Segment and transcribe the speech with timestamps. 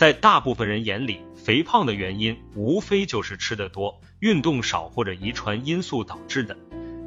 [0.00, 6.56] 在大部分人眼里，肥胖的原因无非就是吃的多、运动少或者遗传因素导致的，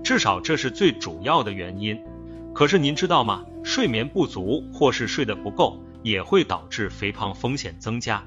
[0.04, 2.00] 至少这是最主要的原因。
[2.54, 3.44] 可是您知道吗？
[3.64, 8.24] 睡眠不足或是睡得不够，也会导致肥胖风险增加。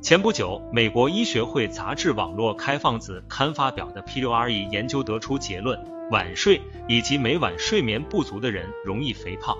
[0.00, 5.76] 前不久，美国医学会杂志网络开放子刊发表的 P6RE 研究得出结论：
[6.12, 9.58] 晚睡以及每晚睡眠不足的人容易肥胖。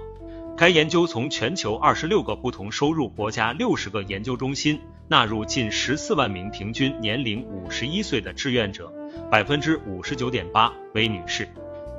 [0.57, 8.93] 该研究从全球二十六个不同收入国家六十个研究中心纳入近十四万名平均年龄五十一岁的志愿者，
[9.29, 11.49] 百分之五十九点八为女士。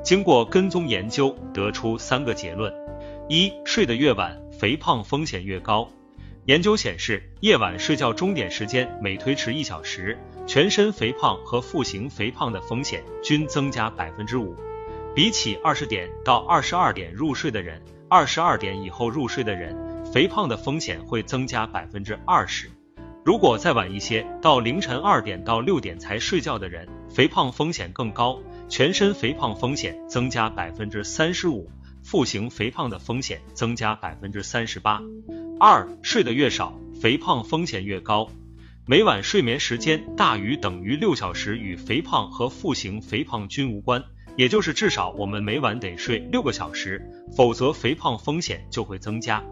[0.01, 2.73] 经过跟踪研究，得出三个结论：
[3.27, 5.89] 一、睡得越晚，肥胖风险越高。
[6.45, 14.55] 研究显示，夜晚睡觉终点时间每推迟一小时，全身肥胖和腹型肥胖的风险均增加百分之五。
[15.13, 17.81] 比起二十点到二十二点入睡的人，
[18.15, 22.71] 二十二点以后入睡的人，肥胖的风险会增加百分之二十。
[23.25, 31.69] 如果再晚一些，到凌晨二点到六点才睡觉的人，肥胖风险更高，全身肥胖风险增加百分之三十五，
[32.05, 35.01] 腹型肥胖的风险增加百分之三十八。
[35.59, 38.29] 二睡得越少，肥胖风险越高。
[38.85, 44.01] 每晚睡眠时间大于等于六小时与肥胖和腹型肥胖均无关，
[44.35, 47.01] 也就是至少我们每晚得睡六个小时，
[47.35, 49.43] 否则肥胖风险就会增加。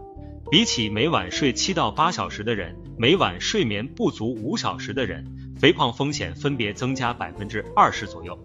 [0.50, 5.24] 比起每晚睡七到八小时的人，每晚睡眠不足五小时的人，
[5.58, 8.38] 肥胖风险分别增加百分之二十左右。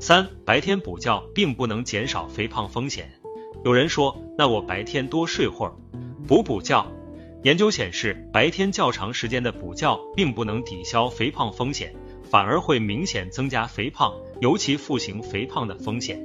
[0.00, 3.12] 三白天补觉并不能减少肥胖风险。
[3.64, 5.72] 有人说，那我白天多睡会儿，
[6.26, 6.84] 补补觉。
[7.44, 11.94] 研究显示，白天较长时间的补觉并不能抵消肥胖风险，
[12.30, 16.20] 反而会明显增加肥胖，尤其腹型肥胖的风险。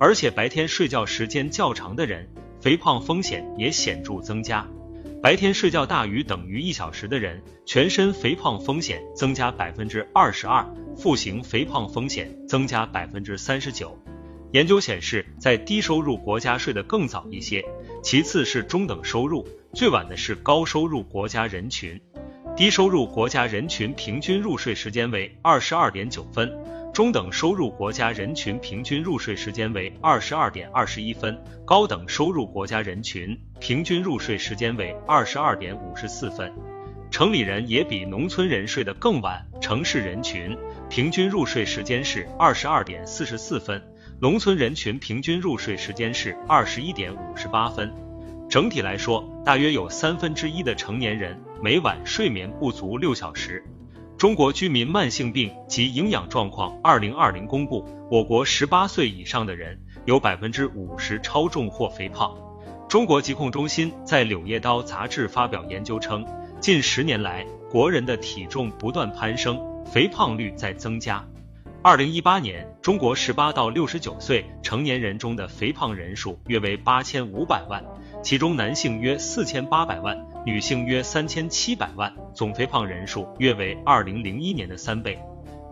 [0.00, 2.28] 而且白天睡觉时间较长的人，
[2.60, 4.66] 肥胖风险也显著增加。
[5.22, 13.96] 白天睡觉大于等于一小时的人，全身肥胖风险增加百分之二十二，腹型肥胖风险增加百分之三十九。
[14.52, 17.64] 研究显示，在低收入国家睡得更早一些，
[18.02, 19.48] 其次是中等收入。
[19.72, 22.00] 最晚的是高收入国家人群，
[22.56, 26.56] 低收入国家人群平均入睡时间为二十二点九分，
[26.92, 36.52] 中等收入国家人群平均入睡时间为二十二点二十一分，高等收入国家人群平均入睡时间为二十二点五十四分。
[37.10, 40.56] 城里人也比农村人睡得更晚，城市人群
[40.88, 43.82] 平均入睡时间是二十二点四十四分，
[44.20, 47.92] 农村人群平均入睡时间是二十一点五十八分。
[48.48, 53.64] 整体来说，大约有三分之一的成年人每晚睡眠不足六小时。
[54.18, 62.36] 中国居民慢性病及营养状况二零二零公布，我国十八岁以上的人有百分之五十超重或肥胖。
[62.86, 66.22] 中国疾控中心在《柳叶刀》杂志发表研究称，
[66.60, 71.24] 近十年来，国人的体重不断攀升，肥胖率在增加。
[71.80, 77.82] 二零一八年，中国十八到六十九岁成年人中的肥胖人数约为八千五百万。
[78.22, 85.18] 其中男性约四千八百万，女性约三千七百万，总肥胖人数约为二零零一年的三倍。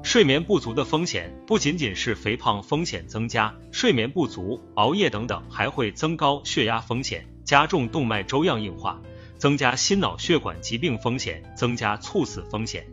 [0.02, 8.98] 睡眠不足的风险不仅仅是肥胖风险增加，睡眠不足、熬夜等等还会增高血压风险，加重动脉粥样硬化，
[9.36, 12.86] 增加心脑血管疾病风险，增加猝死风险。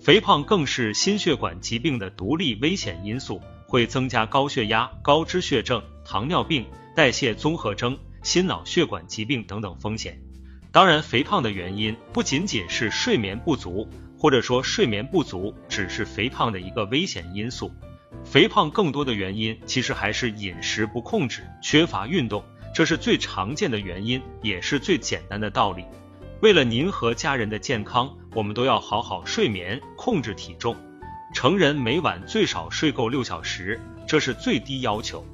[0.00, 6.66] 肥胖更是心血管疾病的独立危险因素，会增加高血压、高脂血症、糖尿病、
[6.96, 7.96] 代谢综合征。
[8.22, 10.20] 心脑血管疾病等等风险。
[10.72, 17.72] 当然，肥胖的原因不仅仅是睡眠不足，或者说睡眠不足只是肥胖的一个危险因素。
[18.24, 25.84] 肥胖更多的原因其实还是饮食不控制、缺乏运动，这是最常见的原因，也是最简单的道理。
[26.40, 30.76] 为了您和家人的健康，我们都要好好睡眠，控制体重。
[31.34, 35.24] 成人每晚最少睡够六小时，这是最低要求。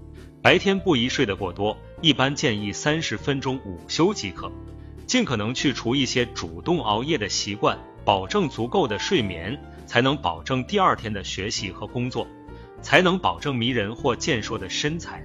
[0.43, 1.77] 白天不宜睡得过多。
[2.01, 4.53] 一般建议三十分钟午休即可，
[5.07, 12.27] 尽可能去除一些主动熬夜的习惯，保证足够的睡眠，才能保证第二天的学习和工作，
[12.83, 15.25] 才能保证迷人或健硕的身材。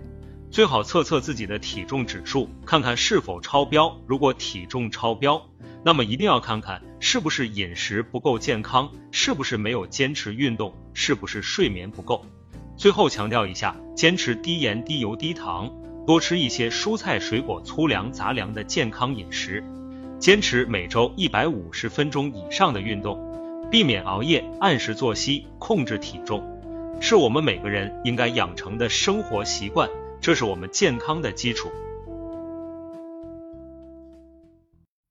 [0.52, 3.98] 最好测测自己的体重指数，看看是否超标。
[4.06, 5.42] 如果体重超标，
[5.84, 12.24] 那么一定要看看是不是饮食不够健康，是不是没有坚持运动，是不是睡眠不够。
[12.76, 15.72] 最后强调一下，坚持低盐、低油、低糖。
[16.06, 19.64] 多吃一些蔬菜水果、粗粮杂粮的健康饮食，
[20.20, 23.20] 坚持每周一百五十分钟以上的运动，
[23.70, 26.44] 避免熬夜，按时作息，控制体重，
[27.00, 29.90] 是我们每个人应该养成的生活习惯，
[30.20, 31.70] 这是我们健康的基础。